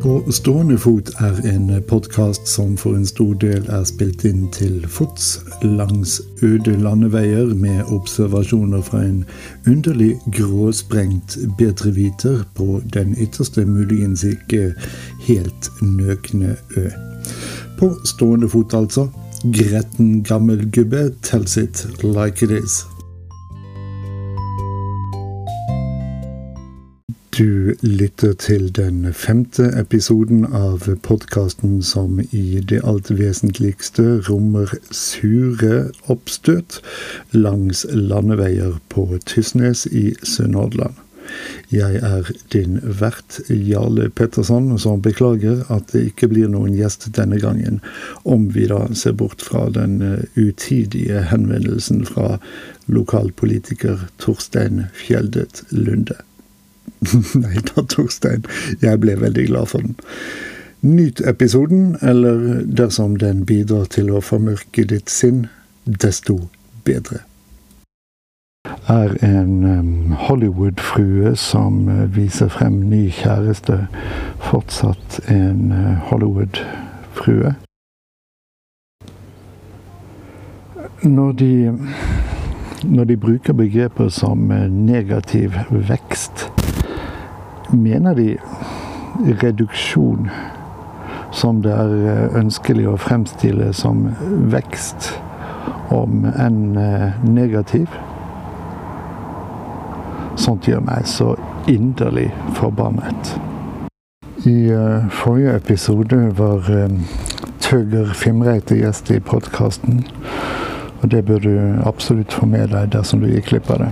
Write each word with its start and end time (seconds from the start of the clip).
På 0.00 0.22
stående 0.32 0.78
fot 0.80 1.10
er 1.20 1.36
en 1.44 1.66
podkast 1.88 2.48
som 2.48 2.72
for 2.80 2.96
en 2.96 3.04
stor 3.06 3.34
del 3.42 3.66
er 3.68 3.82
spilt 3.84 4.22
inn 4.24 4.46
til 4.54 4.78
fots 4.88 5.26
langs 5.60 6.14
øde 6.40 6.72
landeveier 6.80 7.50
med 7.52 7.92
observasjoner 7.92 8.80
fra 8.86 9.02
en 9.04 9.18
underlig 9.68 10.14
gråsprengt 10.32 11.36
bedreviter 11.58 12.46
på 12.56 12.80
den 12.94 13.12
ytterste 13.20 13.66
muligens 13.68 14.24
ikke 14.24 14.72
helt 15.28 15.68
nøkne 15.82 16.56
ø. 16.76 16.86
På 17.78 17.92
stående 18.04 18.48
fot, 18.48 18.74
altså. 18.74 19.10
Gretten 19.52 20.22
gammel 20.24 20.70
gubbe 20.72 21.10
tells 21.22 21.56
it 21.56 21.86
like 22.02 22.44
it 22.44 22.64
is. 22.64 22.89
Du 27.40 27.74
lytter 27.80 28.32
til 28.32 28.66
den 28.76 29.14
femte 29.16 29.70
episoden 29.80 30.42
av 30.44 30.82
podkasten 31.06 31.78
som 31.80 32.18
i 32.36 32.60
det 32.60 32.82
alt 32.84 33.08
vesentligste 33.16 34.18
rommer 34.26 34.74
sure 34.92 35.86
oppstøt 36.12 36.82
langs 37.32 37.86
landeveier 37.96 38.76
på 38.92 39.06
Tysnes 39.24 39.86
i 39.88 40.10
Sunnhordland. 40.20 41.00
Jeg 41.72 42.04
er 42.04 42.28
din 42.52 42.76
vert 43.00 43.40
Jarle 43.48 44.10
Petterson, 44.12 44.74
som 44.76 45.00
beklager 45.00 45.64
at 45.72 45.94
det 45.94 46.10
ikke 46.10 46.28
blir 46.34 46.52
noen 46.52 46.76
gjest 46.76 47.08
denne 47.16 47.40
gangen, 47.40 47.80
om 48.28 48.50
vi 48.52 48.68
da 48.68 48.84
ser 48.92 49.16
bort 49.16 49.40
fra 49.40 49.70
den 49.72 50.26
utidige 50.36 51.24
henvendelsen 51.32 52.04
fra 52.04 52.34
lokalpolitiker 52.84 54.10
Torstein 54.20 54.90
Fjeldet 54.92 55.64
Lunde. 55.72 56.20
Nei 57.42 57.60
da, 57.64 57.82
Torstein. 57.88 58.44
Jeg 58.82 59.00
ble 59.00 59.16
veldig 59.20 59.46
glad 59.48 59.72
for 59.72 59.84
den. 59.84 59.96
Nyt 60.80 61.20
episoden, 61.28 61.96
eller 62.00 62.62
dersom 62.64 63.18
den 63.20 63.44
bidrar 63.46 63.88
til 63.92 64.12
å 64.12 64.22
formørke 64.24 64.86
ditt 64.88 65.12
sinn, 65.12 65.46
desto 65.84 66.38
bedre. 66.84 67.24
Er 68.88 69.12
en 69.24 70.12
Hollywood-frue 70.16 71.34
som 71.36 71.88
uh, 71.88 72.04
viser 72.16 72.48
frem 72.52 72.80
ny 72.90 73.08
kjæreste, 73.12 73.76
fortsatt 74.50 75.20
en 75.28 75.72
uh, 75.72 76.08
Hollywood-frue? 76.10 77.54
Når 81.04 81.32
de 81.32 81.52
når 82.84 83.04
de 83.04 83.16
bruker 83.16 83.52
begreper 83.52 84.08
som 84.08 84.48
negativ 84.72 85.56
vekst, 85.68 86.46
mener 87.72 88.14
de 88.14 88.36
reduksjon 89.42 90.30
som 91.32 91.62
det 91.62 91.72
er 91.72 92.36
ønskelig 92.38 92.88
å 92.90 92.98
fremstille 92.98 93.72
som 93.76 94.08
vekst, 94.50 95.12
om 95.90 96.24
enn 96.30 96.78
negativ. 97.26 97.90
Sånt 100.38 100.68
gjør 100.70 100.82
meg 100.86 101.06
så 101.10 101.34
inderlig 101.70 102.30
forbannet. 102.58 103.34
I 104.46 104.70
forrige 105.12 105.56
episode 105.58 106.20
var 106.38 106.70
Tøger 107.60 108.14
Fimreite 108.16 108.78
gjest 108.78 109.10
i 109.10 109.20
podkasten. 109.20 110.04
Og 111.02 111.10
det 111.10 111.24
bør 111.28 111.38
du 111.44 111.52
absolutt 111.86 112.32
få 112.32 112.46
med 112.46 112.72
deg 112.74 112.90
dersom 112.94 113.22
du 113.22 113.28
gikk 113.30 113.52
klipp 113.52 113.70
av 113.70 113.84
det. 113.84 113.90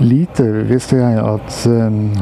Lite 0.00 0.44
visste 0.68 0.96
jeg 0.96 1.18
at 1.18 1.54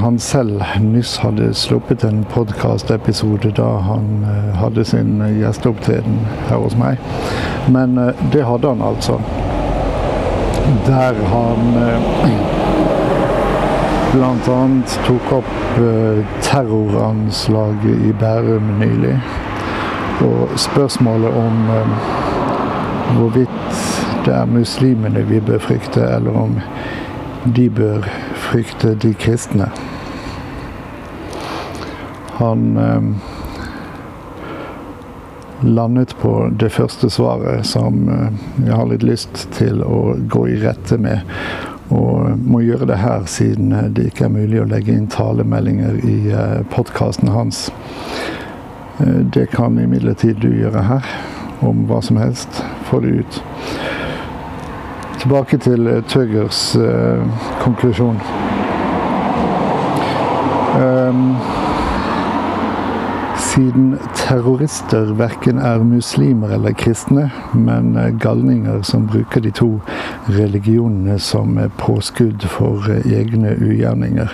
han 0.00 0.18
selv 0.18 0.62
nyss 0.80 1.18
hadde 1.20 1.50
sluppet 1.54 2.04
en 2.08 2.22
podkastepisode 2.32 3.50
da 3.58 3.66
han 3.84 4.24
hadde 4.56 4.84
sin 4.88 5.20
gjesteopptreden 5.20 6.22
her 6.48 6.62
hos 6.62 6.76
meg. 6.80 6.96
Men 7.68 7.98
det 8.32 8.46
hadde 8.48 8.72
han 8.72 8.80
altså. 8.80 9.18
Der 10.88 11.20
han 11.34 11.76
annet 14.56 14.98
tok 15.04 15.32
opp 15.42 15.54
terroranslaget 16.46 18.08
i 18.08 18.12
Bærum 18.16 18.72
nylig. 18.80 19.18
Og 20.24 20.56
spørsmålet 20.56 21.36
om 21.36 21.66
hvorvidt 23.18 23.82
det 24.24 24.34
er 24.34 24.48
muslimene 24.48 25.28
vi 25.28 25.40
bør 25.40 25.58
frykte, 25.58 26.00
eller 26.00 26.32
om 26.40 26.56
de 27.54 27.70
bør 27.70 28.06
frykte 28.48 28.94
de 28.94 29.12
kristne. 29.14 29.68
Han 32.36 32.76
eh, 32.76 33.02
landet 35.66 36.16
på 36.20 36.50
det 36.60 36.70
første 36.74 37.10
svaret, 37.10 37.66
som 37.66 38.08
eh, 38.08 38.66
jeg 38.66 38.74
har 38.74 38.90
litt 38.90 39.06
lyst 39.06 39.46
til 39.56 39.82
å 39.84 40.16
gå 40.28 40.46
i 40.52 40.60
rette 40.64 40.98
med. 41.00 41.20
Og 41.94 42.42
må 42.42 42.64
gjøre 42.64 42.88
det 42.90 42.98
her, 42.98 43.24
siden 43.30 43.70
det 43.94 44.10
ikke 44.10 44.26
er 44.26 44.34
mulig 44.34 44.60
å 44.60 44.68
legge 44.68 44.92
inn 44.96 45.06
talemeldinger 45.12 46.00
i 46.02 46.18
eh, 46.32 46.60
podkasten 46.74 47.30
hans. 47.32 47.68
Det 49.32 49.50
kan 49.52 49.76
imidlertid 49.78 50.40
du 50.40 50.48
gjøre 50.56 50.82
her, 50.88 51.08
om 51.60 51.84
hva 51.88 52.00
som 52.02 52.16
helst. 52.16 52.62
Få 52.88 53.00
det 53.04 53.20
ut. 53.20 53.42
Tilbake 55.26 55.58
til 55.58 56.04
Tøggers 56.08 56.76
uh, 56.76 57.18
konklusjon. 57.60 58.20
Um, 60.78 61.34
siden 63.38 63.98
terrorister 64.14 65.10
verken 65.18 65.58
er 65.58 65.82
muslimer 65.82 66.54
eller 66.54 66.72
kristne, 66.78 67.30
men 67.54 67.98
galninger 68.20 68.82
som 68.82 69.08
bruker 69.10 69.42
de 69.42 69.50
to 69.50 69.80
religionene 70.28 71.18
som 71.18 71.58
påskudd 71.78 72.46
for 72.46 72.86
egne 72.94 73.58
ugjerninger, 73.58 74.30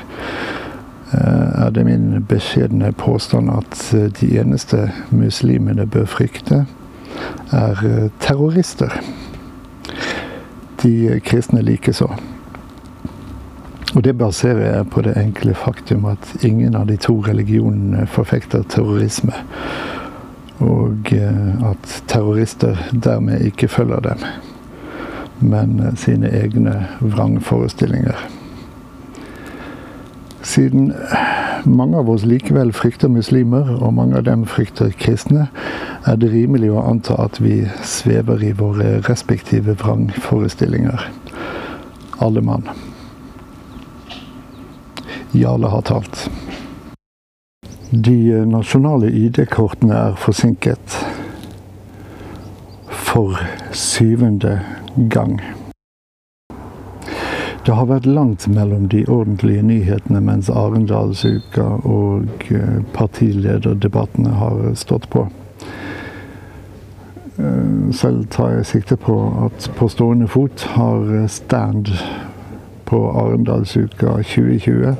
er 1.12 1.70
det 1.70 1.88
min 1.88 2.26
beskjedne 2.28 2.92
påstand 2.92 3.48
at 3.56 3.88
de 4.20 4.32
eneste 4.41 4.91
muslimene 5.10 5.86
bør 5.86 6.04
frykte, 6.04 6.66
er 7.52 8.08
terrorister 8.20 9.00
de 10.82 11.20
kristne 11.25 11.62
likeså. 11.62 12.09
Og 13.94 14.04
det 14.04 14.19
baserer 14.19 14.76
jeg 14.76 14.91
på 14.91 15.03
det 15.04 15.16
enkle 15.20 15.54
faktum 15.54 16.04
at 16.09 16.44
ingen 16.44 16.75
av 16.75 16.87
de 16.88 16.97
to 16.97 17.19
religionene 17.20 18.06
forfekter 18.06 18.62
terrorisme. 18.69 19.34
Og 20.59 21.12
at 21.12 22.03
terrorister 22.09 22.78
dermed 23.04 23.41
ikke 23.41 23.69
følger 23.69 24.00
dem, 24.00 24.25
men 25.41 25.97
sine 25.97 26.31
egne 26.31 26.87
vrangforestillinger. 27.00 28.28
Siden 30.43 30.93
mange 31.65 31.99
av 31.99 32.11
oss 32.11 32.25
likevel 32.25 32.73
frykter 32.73 33.11
muslimer, 33.12 33.69
og 33.78 33.95
mange 33.95 34.17
av 34.19 34.27
dem 34.27 34.45
frykter 34.49 34.93
kristne, 34.99 35.49
er 36.06 36.19
det 36.19 36.33
rimelig 36.33 36.73
å 36.73 36.83
anta 36.83 37.17
at 37.23 37.39
vi 37.43 37.62
svever 37.87 38.43
i 38.43 38.53
våre 38.59 38.99
respektive 39.09 39.77
vrangforestillinger. 39.81 41.06
Alle 42.23 42.43
mann. 42.43 42.69
Jarle 45.33 45.71
har 45.73 45.87
talt. 45.89 46.27
De 47.93 48.44
nasjonale 48.49 49.11
ID-kortene 49.12 49.94
er 49.94 50.21
forsinket. 50.21 50.99
For 53.12 53.37
syvende 53.77 54.59
gang. 55.12 55.39
Det 57.67 57.77
har 57.78 57.87
vært 57.87 58.06
langt 58.11 58.49
mellom 58.50 58.89
de 58.91 59.05
ordentlige 59.06 59.62
nyhetene 59.62 60.19
mens 60.25 60.49
Arendalsuka 60.50 61.62
og 61.87 62.49
partilederdebattene 62.94 64.32
har 64.35 64.64
stått 64.75 65.06
på. 65.12 65.29
Selv 67.94 68.25
tar 68.35 68.56
jeg 68.56 68.67
sikte 68.67 68.97
på 68.99 69.14
at 69.47 69.70
På 69.79 69.88
stående 69.88 70.26
fot 70.29 70.67
har 70.75 71.26
stand 71.29 71.93
på 72.85 72.99
Arendalsuka 73.11 74.17
2020. 74.26 74.97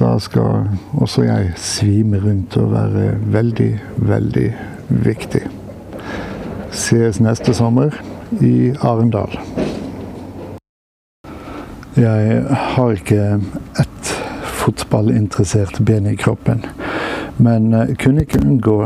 Da 0.00 0.18
skal 0.18 0.70
også 0.96 1.22
jeg 1.22 1.52
svime 1.56 2.20
rundt 2.24 2.56
og 2.56 2.72
være 2.72 3.10
veldig, 3.26 3.72
veldig 3.96 4.46
viktig. 4.88 5.44
Ses 6.72 7.20
neste 7.20 7.54
sommer 7.54 7.92
i 8.40 8.72
Arendal. 8.80 9.36
Jeg 12.00 12.44
har 12.50 12.90
ikke 12.96 13.40
ett 13.80 14.10
fotballinteressert 14.56 15.80
ben 15.84 16.06
i 16.06 16.14
kroppen, 16.16 16.62
men 17.36 17.74
kunne 18.00 18.24
ikke 18.24 18.40
unngå 18.40 18.76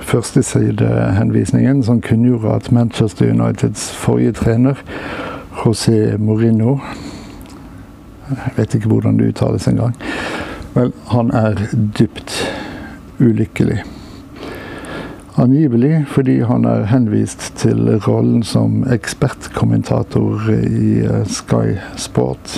førstesidehenvisningen 0.00 1.82
som 1.84 2.00
kunngjorde 2.00 2.54
at 2.54 2.70
Manchester 2.72 3.28
Uniteds 3.34 3.90
forrige 3.96 4.32
trener, 4.32 4.80
José 5.60 6.16
Mourinho 6.16 6.78
Jeg 8.28 8.52
vet 8.56 8.74
ikke 8.74 8.88
hvordan 8.88 9.18
det 9.18 9.28
uttales 9.28 9.68
engang. 9.68 9.94
Vel, 10.74 10.92
han 11.08 11.30
er 11.30 11.54
dypt 11.98 12.32
ulykkelig. 13.20 13.82
Angivelig 15.38 16.06
fordi 16.10 16.40
han 16.42 16.64
er 16.66 16.88
henvist 16.90 17.52
til 17.60 17.92
rollen 18.08 18.40
som 18.42 18.80
ekspertkommentator 18.90 20.48
i 20.50 20.96
eh, 21.06 21.20
Sky 21.30 21.76
Sport. 21.94 22.56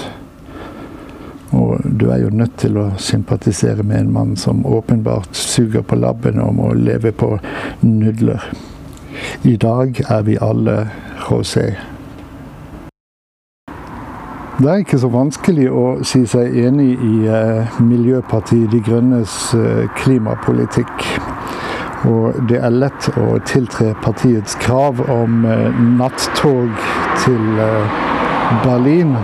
Og 1.52 1.84
du 1.84 2.06
er 2.08 2.22
jo 2.22 2.30
nødt 2.32 2.56
til 2.62 2.78
å 2.80 2.86
sympatisere 2.96 3.84
med 3.84 4.00
en 4.00 4.12
mann 4.14 4.32
som 4.40 4.64
åpenbart 4.64 5.36
suger 5.36 5.84
på 5.84 5.98
labben 6.00 6.40
om 6.40 6.62
å 6.64 6.72
leve 6.72 7.12
på 7.12 7.34
nudler. 7.84 8.46
I 9.44 9.58
dag 9.60 10.00
er 10.08 10.22
vi 10.24 10.38
alle 10.40 10.86
José. 11.26 11.74
Det 14.56 14.70
er 14.70 14.80
ikke 14.80 15.02
så 15.02 15.12
vanskelig 15.12 15.68
å 15.68 15.84
si 16.04 16.22
seg 16.28 16.56
enig 16.64 16.94
i 16.96 17.28
eh, 17.28 17.76
Miljøpartiet 17.84 18.72
De 18.72 18.80
Grønnes 18.88 19.36
eh, 19.56 19.84
klimapolitikk. 20.00 21.04
Og 22.08 22.38
det 22.48 22.60
er 22.64 22.72
lett 22.72 23.10
å 23.20 23.34
tiltre 23.44 23.92
partiets 24.00 24.54
krav 24.62 25.02
om 25.12 25.44
eh, 25.44 25.80
nattog 25.98 26.72
til 27.20 27.60
eh, 27.60 27.98
Berlin 28.64 29.16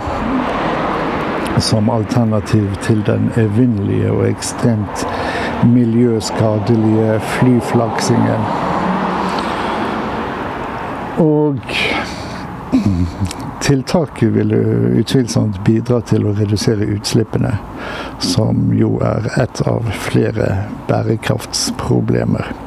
som 1.59 1.89
alternativ 1.89 2.75
til 2.85 3.01
den 3.05 3.31
evinnelige 3.35 4.11
og 4.13 4.27
ekstremt 4.29 5.07
miljøskadelige 5.65 7.17
flyflaksingen. 7.19 8.45
Og 11.17 11.57
tiltaket 13.61 14.29
vil 14.37 14.53
utvilsomt 15.01 15.57
bidra 15.65 16.03
til 16.05 16.29
å 16.29 16.35
redusere 16.37 16.91
utslippene, 16.93 17.55
som 18.21 18.69
jo 18.77 18.99
er 19.01 19.31
et 19.41 19.65
av 19.65 19.89
flere 20.05 20.53
bærekraftsproblemer. 20.87 22.66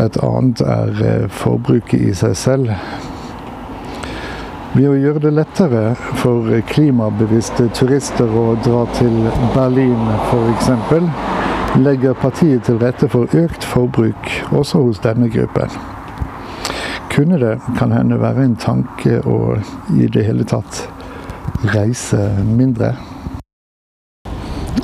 Et 0.00 0.16
annet 0.24 0.60
er 0.64 1.02
eh, 1.04 1.28
forbruket 1.28 2.00
i 2.00 2.14
seg 2.16 2.36
selv. 2.38 2.70
Ved 4.72 4.88
å 4.88 4.96
gjøre 4.96 5.20
det 5.26 5.34
lettere 5.36 5.82
for 6.22 6.48
klimabevisste 6.70 7.66
turister 7.76 8.30
å 8.32 8.54
dra 8.64 8.86
til 8.96 9.18
Berlin 9.52 10.08
f.eks., 10.30 10.70
legger 11.76 12.16
partiet 12.16 12.64
til 12.64 12.80
rette 12.80 13.08
for 13.12 13.28
økt 13.36 13.64
forbruk 13.68 14.32
også 14.52 14.80
hos 14.86 15.00
denne 15.04 15.28
gruppen. 15.32 15.76
Kunne 17.12 17.36
det 17.40 17.58
kan 17.76 17.92
hende 17.92 18.20
være 18.20 18.48
en 18.48 18.56
tanke 18.56 19.20
å 19.28 19.58
i 19.92 20.08
det 20.08 20.24
hele 20.24 20.48
tatt 20.48 20.86
reise 21.74 22.30
mindre? 22.48 22.94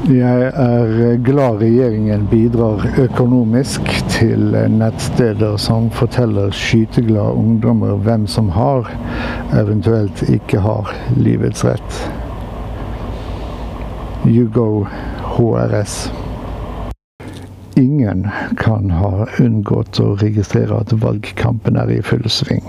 Jeg 0.08 0.52
er 0.54 1.16
glad 1.24 1.62
regjeringen 1.62 2.26
bidrar 2.30 2.84
økonomisk 3.00 3.88
til 4.12 4.54
nettsteder 4.72 5.56
som 5.60 5.90
forteller 5.92 6.52
skyteglade 6.52 7.36
ungdommer 7.36 7.96
hvem 8.04 8.26
som 8.28 8.48
har, 8.52 8.88
eventuelt 9.56 10.22
ikke 10.28 10.60
har, 10.64 10.92
livets 11.16 11.64
rett. 11.64 11.98
You 14.24 14.48
go 14.52 14.84
HRS. 15.36 16.12
Ingen 17.76 18.26
kan 18.60 18.90
ha 18.90 19.26
unngått 19.40 20.00
å 20.04 20.14
registrere 20.20 20.80
at 20.84 20.94
valgkampen 21.02 21.76
er 21.80 21.96
i 21.96 22.00
full 22.04 22.28
sving 22.32 22.64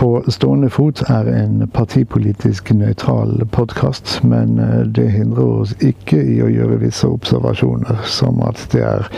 på 0.00 0.24
stående 0.26 0.70
fot 0.70 1.02
er 1.12 1.26
en 1.28 1.66
partipolitisk 1.68 2.70
nøytral 2.72 3.42
podkast, 3.52 4.22
men 4.24 4.54
eh, 4.58 4.78
det 4.96 5.10
hindrer 5.12 5.50
oss 5.60 5.74
ikke 5.84 6.16
i 6.16 6.38
å 6.40 6.46
gjøre 6.48 6.78
visse 6.80 7.04
observasjoner, 7.04 7.98
som 8.08 8.40
at 8.46 8.62
det 8.72 8.80
er 8.80 9.10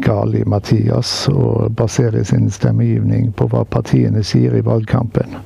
galt 0.00 0.38
i 0.40 0.46
Mathias 0.48 1.12
å 1.28 1.68
basere 1.76 2.22
sin 2.24 2.48
stemmegivning 2.48 3.34
på 3.36 3.50
hva 3.52 3.66
partiene 3.68 4.22
sier 4.24 4.56
i 4.56 4.62
valgkampen. 4.64 5.36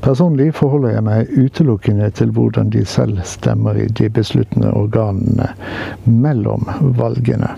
Personlig 0.00 0.54
forholder 0.56 0.96
jeg 0.96 1.06
meg 1.10 1.36
utelukkende 1.36 2.08
til 2.16 2.32
hvordan 2.32 2.72
de 2.72 2.86
selv 2.88 3.20
stemmer 3.28 3.76
i 3.76 3.90
de 3.92 4.08
besluttende 4.08 4.72
organene 4.72 5.52
mellom 6.08 6.64
valgene. 6.96 7.52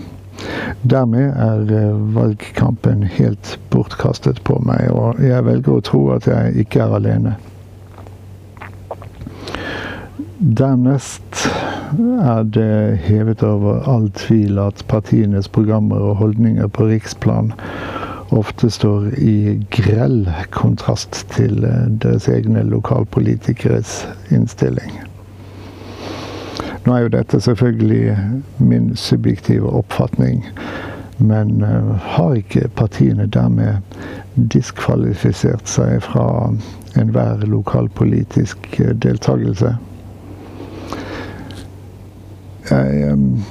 Dermed 0.83 1.33
er 1.41 1.73
eh, 1.73 1.97
valgkampen 2.15 3.03
helt 3.17 3.55
bortkastet 3.73 4.41
på 4.47 4.59
meg, 4.65 4.89
og 4.91 5.21
jeg 5.23 5.45
velger 5.47 5.77
å 5.77 5.83
tro 5.85 6.01
at 6.15 6.27
jeg 6.29 6.65
ikke 6.65 6.85
er 6.85 6.95
alene. 6.99 7.35
Dernest 10.35 11.45
er 12.21 12.43
det 12.43 12.99
hevet 13.05 13.43
over 13.45 13.85
all 13.87 14.09
tvil 14.19 14.59
at 14.59 14.83
partienes 14.91 15.47
programmer 15.47 16.03
og 16.11 16.19
holdninger 16.19 16.67
på 16.75 16.89
riksplan 16.91 17.53
ofte 18.35 18.69
står 18.73 19.13
i 19.21 19.35
grell 19.73 20.25
kontrast 20.55 21.23
til 21.35 21.63
eh, 21.63 21.83
deres 22.03 22.27
egne 22.31 22.65
lokalpolitikeres 22.67 24.01
innstilling. 24.33 24.97
Nå 26.85 26.93
er 26.93 26.99
jo 27.01 27.07
dette 27.15 27.39
selvfølgelig 27.41 28.17
min 28.57 28.91
subjektive 28.95 29.69
oppfatning, 29.73 30.43
men 31.17 31.63
uh, 31.63 31.95
har 31.97 32.35
ikke 32.37 32.67
partiene 32.77 33.25
dermed 33.25 33.81
diskvalifisert 34.53 35.65
seg 35.69 36.03
fra 36.05 36.27
enhver 36.99 37.41
lokalpolitisk 37.49 38.69
uh, 38.83 38.91
deltakelse? 39.01 39.71
Jeg, 42.69 43.13
um, 43.13 43.41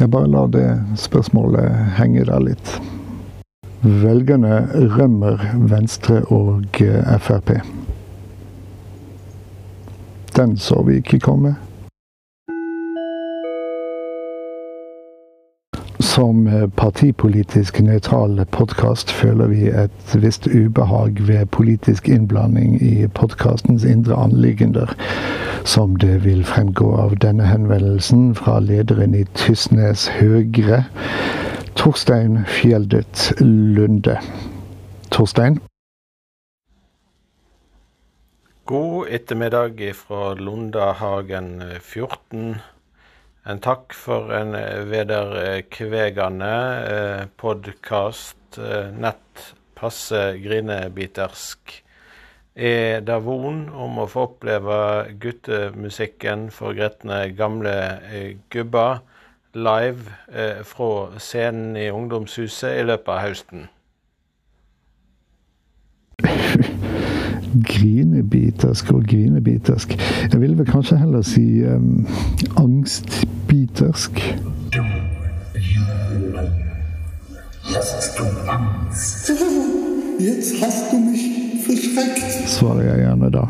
jeg 0.00 0.10
bare 0.10 0.28
lar 0.28 0.52
det 0.52 0.68
spørsmålet 1.00 1.96
henge 1.96 2.26
der 2.28 2.44
litt. 2.44 2.74
Velgerne 3.80 4.66
rømmer 4.98 5.40
Venstre 5.56 6.20
og 6.28 6.76
Frp. 7.24 7.56
Den 10.36 10.56
så 10.60 10.84
vi 10.84 11.00
ikke 11.00 11.24
komme. 11.24 11.56
Som 16.10 16.46
eh, 16.46 16.66
partipolitisk 16.76 17.76
nøytral 17.86 18.40
podkast 18.50 19.12
føler 19.14 19.46
vi 19.46 19.68
et 19.70 20.14
visst 20.18 20.48
ubehag 20.50 21.20
ved 21.28 21.46
politisk 21.54 22.08
innblanding 22.08 22.80
i 22.82 23.06
podkastens 23.14 23.84
indre 23.86 24.16
anliggender, 24.18 24.90
som 25.64 25.94
det 26.02 26.24
vil 26.24 26.42
fremgå 26.44 26.88
av 26.98 27.14
denne 27.22 27.46
henvendelsen 27.46 28.34
fra 28.34 28.56
lederen 28.58 29.14
i 29.14 29.22
Tysnes 29.38 30.08
Høgre, 30.16 30.80
Torstein 31.78 32.42
Fjeldet 32.58 33.30
Lunde. 33.38 34.18
Torstein? 35.14 35.60
God 38.66 39.14
ettermiddag 39.14 39.78
fra 39.94 40.34
Lundahagen 40.34 41.62
14. 41.78 42.56
En 43.48 43.56
takk 43.64 43.94
for 43.96 44.28
en 44.36 44.52
eh, 44.54 44.82
vederkvegende 44.84 46.56
eh, 46.88 47.22
podkast. 47.40 48.58
Eh, 48.60 48.90
nett 48.92 49.54
passe 49.78 50.34
grinebitersk. 50.42 51.78
Er 52.52 53.00
det 53.00 53.16
von 53.24 53.62
om 53.72 54.02
å 54.02 54.06
få 54.10 54.26
oppleve 54.28 54.76
guttemusikken 55.22 56.50
for 56.52 56.76
gretne 56.76 57.22
gamle 57.32 57.72
gubber 58.52 59.00
live 59.56 60.18
fra 60.68 60.90
scenen 61.16 61.78
i 61.78 61.86
ungdomshuset 61.94 62.82
i 62.82 62.84
løpet 62.90 63.14
av 63.14 63.22
høsten? 63.24 63.70
Grinebitersk 67.52 68.92
og 68.92 69.04
grinebitersk. 69.10 69.98
Jeg 70.32 70.40
ville 70.40 70.58
vel 70.58 70.66
kanskje 70.66 70.98
heller 71.00 71.22
si 71.22 71.64
um, 71.66 72.06
angstbitersk. 72.56 74.20
Svarer 82.46 82.82
jeg 82.82 82.98
gjerne 83.04 83.30
da. 83.34 83.44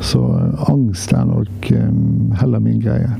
Så 0.00 0.18
uh, 0.18 0.70
angst 0.70 1.12
er 1.12 1.24
nok 1.24 1.70
um, 1.72 2.32
heller 2.40 2.58
min 2.58 2.80
greie. 2.80 3.10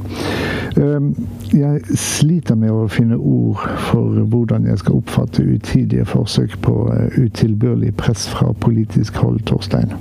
Um, 0.76 1.14
jeg 1.52 1.80
sliter 1.96 2.54
med 2.54 2.68
å 2.68 2.82
finne 2.92 3.16
ord 3.16 3.62
for 3.86 4.18
hvordan 4.28 4.66
jeg 4.68 4.82
skal 4.82 4.98
oppfatte 4.98 5.44
utidige 5.44 6.04
forsøk 6.04 6.58
på 6.60 6.74
uh, 6.90 7.16
utilbørlig 7.16 7.94
press 7.96 8.26
fra 8.28 8.50
politisk 8.60 9.16
hold, 9.22 9.40
Torstein. 9.48 9.94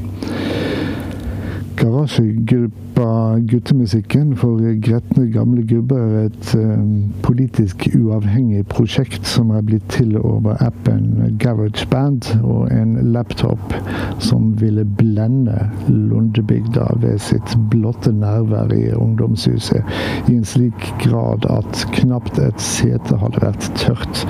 Garasjegruppa 1.76 3.40
Guttemusikken 3.52 4.36
for 4.40 4.62
gretne 4.82 5.26
gamle 5.32 5.64
gubber 5.68 5.98
er 5.98 6.30
et 6.30 6.52
um, 6.56 7.12
politisk 7.26 7.88
uavhengig 7.98 8.64
prosjekt 8.72 9.28
som 9.28 9.52
er 9.52 9.66
blitt 9.66 9.88
til 9.92 10.16
over 10.22 10.56
appen 10.64 11.36
GarageBand 11.42 12.30
og 12.44 12.72
en 12.72 12.96
laptop 13.12 13.76
som 14.24 14.54
ville 14.62 14.86
blende 14.86 15.58
Lundebygda 15.90 16.88
ved 17.04 17.20
sitt 17.20 17.58
blotte 17.74 18.14
nærvær 18.16 18.72
i 18.76 18.94
ungdomshuset 18.96 19.84
i 20.30 20.38
en 20.38 20.48
slik 20.48 20.88
grad 21.04 21.44
at 21.52 21.88
knapt 22.00 22.40
et 22.40 22.62
sete 22.62 23.20
hadde 23.20 23.44
vært 23.44 23.72
tørt. 23.82 24.26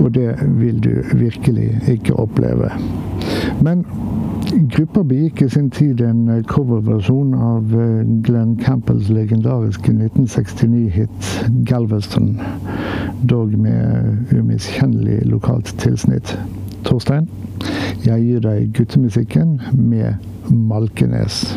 Og 0.00 0.14
det 0.16 0.32
vil 0.58 0.80
du 0.82 0.94
virkelig 1.14 1.70
ikke 1.92 2.16
oppleve. 2.18 2.72
Men 3.62 3.84
Gruppa 4.54 5.02
begikk 5.02 5.40
i 5.42 5.48
sin 5.50 5.70
tid 5.74 5.98
en 6.06 6.28
eh, 6.30 6.42
coverversjon 6.46 7.32
av 7.34 7.72
eh, 7.74 8.04
Glenn 8.22 8.54
Campbells 8.60 9.08
legendariske 9.10 9.90
1969-hit 9.90 11.50
'Galveston', 11.66 12.38
dog 13.28 13.58
med 13.58 14.30
umiskjennelig 14.30 15.26
lokalt 15.26 15.74
tilsnitt. 15.82 16.36
Torstein, 16.86 17.26
jeg 18.06 18.22
gir 18.28 18.46
deg 18.46 18.70
guttemusikken 18.78 19.58
med 19.74 20.22
Malkenes. 20.50 21.56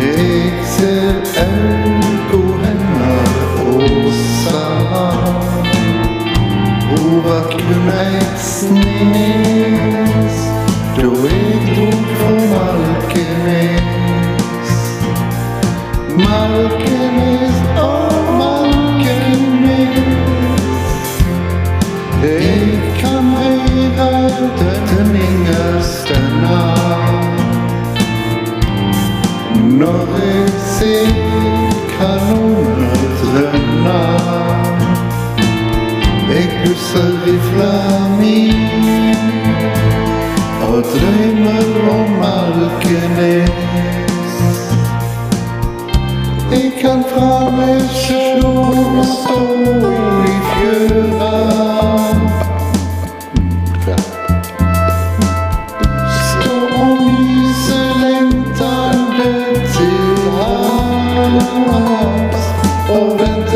Ekser 0.00 1.14
älkohänna 1.36 3.16
åsa 3.66 4.66
Hovat 6.90 7.54
lumäitsnis 7.54 8.88
Då 10.96 11.10
ekdog 11.26 12.04
från 12.18 12.42
Malkenes 12.50 13.88
Malkenes, 16.16 17.56
åh 17.76 18.38
Malkenes 18.38 18.78
Ek 22.24 23.00
kan 23.00 23.36
ej 23.36 23.90
världen 23.96 25.16
inga 25.16 25.82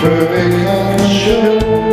perfect 0.00 1.00
show. 1.08 1.85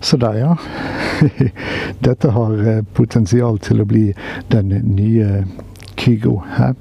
Der, 0.00 0.34
ja. 0.38 0.56
Dette 2.04 2.30
har 2.30 2.68
eh, 2.68 2.82
potensial 2.94 3.58
til 3.58 3.82
å 3.82 3.88
bli 3.88 4.12
den 4.52 4.70
nye 4.94 5.44
Kygo 5.98 6.38
her. 6.54 6.74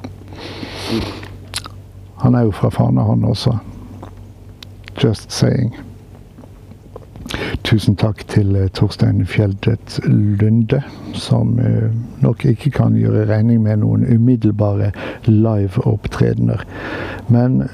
Han 2.21 2.36
er 2.36 2.47
jo 2.47 2.51
fra 2.51 2.69
Fana, 2.69 3.03
han 3.07 3.25
også. 3.25 3.57
Just 4.97 5.31
saying. 5.31 5.75
Tusen 7.67 7.97
takk 8.00 8.24
til 8.31 8.55
eh, 8.55 8.69
Torstein 8.74 9.25
Fjeldet 9.27 10.00
Lunde, 10.05 10.81
som 11.13 11.57
eh, 11.59 11.89
nok 12.24 12.45
ikke 12.45 12.71
kan 12.77 12.95
gjøre 12.97 13.27
regning 13.29 13.63
med 13.65 13.81
noen 13.83 14.05
umiddelbare 14.07 14.91
live-opptredener. 15.27 16.63
Men 17.27 17.65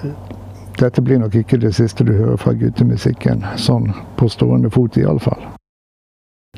dette 0.83 1.01
blir 1.01 1.19
nok 1.23 1.35
ikke 1.39 1.57
det 1.63 1.75
siste 1.75 2.03
du 2.03 2.13
hører 2.13 2.37
fra 2.37 2.53
guttemusikken, 2.59 3.45
sånn 3.55 3.93
på 4.19 4.27
stående 4.31 4.71
fot 4.73 4.97
iallfall. 4.99 5.41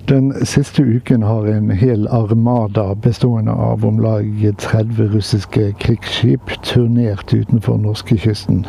Den 0.10 0.34
siste 0.46 0.84
uken 0.84 1.24
har 1.24 1.46
en 1.48 1.70
hel 1.72 2.08
armada 2.08 2.96
bestående 2.96 3.52
av 3.52 3.86
om 3.86 4.00
lag 4.04 4.26
30 4.58 5.14
russiske 5.14 5.72
krigsskip 5.80 6.52
turnert 6.64 7.34
utenfor 7.34 7.78
norskekysten. 7.78 8.66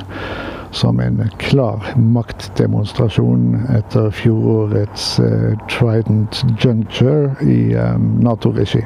Som 0.71 1.01
en 1.01 1.23
klar 1.39 1.89
maktdemonstrasjon 1.97 3.67
etter 3.79 4.11
fjorårets 4.11 5.09
uh, 5.21 5.57
Trident 5.73 6.45
Juncture 6.61 7.35
i 7.43 7.75
um, 7.75 8.21
Nato-regi. 8.23 8.85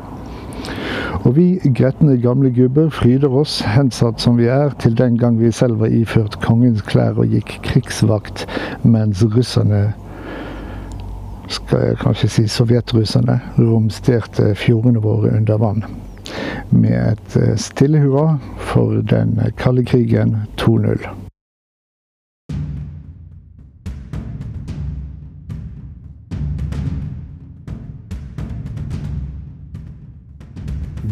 Og 1.24 1.34
vi 1.36 1.60
gretne 1.76 2.16
gamle 2.22 2.50
gubber 2.54 2.88
fryder 2.94 3.32
oss, 3.42 3.60
hensatt 3.66 4.20
som 4.22 4.38
vi 4.40 4.48
er, 4.50 4.72
til 4.80 4.96
den 4.98 5.18
gang 5.20 5.38
vi 5.40 5.52
selv 5.52 5.80
var 5.80 5.92
iført 5.92 6.38
kongens 6.44 6.82
klær 6.86 7.20
og 7.20 7.32
gikk 7.32 7.58
krigsvakt, 7.66 8.46
mens 8.82 9.24
russerne 9.36 9.90
skal 11.50 11.86
jeg 11.88 12.02
kanskje 12.04 12.30
si 12.30 12.46
sovjetrusserne 12.48 13.40
romsterte 13.58 14.52
fjordene 14.58 15.02
våre 15.02 15.34
under 15.36 15.58
vann. 15.60 15.84
Med 16.70 17.16
et 17.16 17.40
stille 17.60 18.02
hurra 18.04 18.38
for 18.70 19.02
den 19.02 19.40
kalde 19.58 19.84
krigen 19.84 20.38
2.0. 20.62 21.29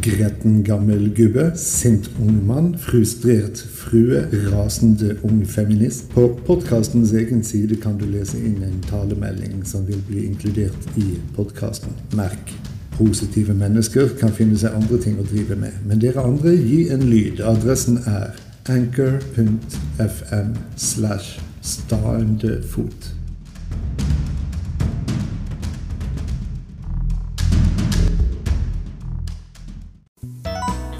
Gretten 0.03 0.63
gammel 0.65 1.11
gubbe, 1.15 1.53
sint 1.57 2.11
ung 2.21 2.47
mann, 2.47 2.75
frustrert 2.79 3.59
frue, 3.59 4.29
rasende 4.53 5.17
ung 5.23 5.45
feminist. 5.45 6.09
På 6.15 6.29
podkastens 6.47 7.13
egen 7.13 7.43
side 7.45 7.77
kan 7.83 7.99
du 7.99 8.07
lese 8.07 8.39
inn 8.39 8.63
en 8.63 8.81
talemelding 8.91 9.65
som 9.67 9.87
vil 9.89 10.03
bli 10.09 10.27
inkludert 10.29 10.91
i 10.97 11.17
podkasten. 11.37 11.97
Merk 12.17 12.55
positive 12.99 13.55
mennesker 13.55 14.09
kan 14.21 14.35
finne 14.35 14.59
seg 14.59 14.75
andre 14.75 14.99
ting 15.03 15.19
å 15.19 15.27
drive 15.27 15.59
med. 15.59 15.77
Men 15.87 16.03
dere 16.03 16.25
andre, 16.27 16.55
gi 16.57 16.89
en 16.95 17.07
lyd. 17.11 17.43
Adressen 17.47 18.01
er 18.07 18.35
anchor.fm 18.69 20.57
slash 20.77 21.39
staendefot. 21.63 23.18